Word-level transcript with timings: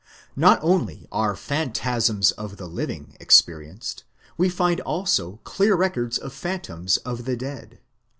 Not 0.35 0.57
only 0.63 1.07
are 1.11 1.35
phantasms 1.35 2.31
of 2.31 2.57
the 2.57 2.65
living 2.65 3.15
experienced, 3.19 4.03
we 4.35 4.49
find 4.49 4.81
also 4.81 5.39
clear 5.43 5.75
records 5.75 6.17
of 6.17 6.33
phantoms 6.33 6.97
of 6.97 7.25
the 7.25 7.37
dead. 7.37 7.77